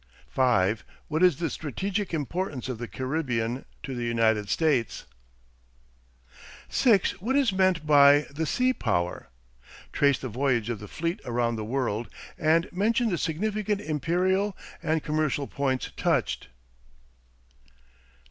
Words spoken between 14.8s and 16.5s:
and commercial points touched.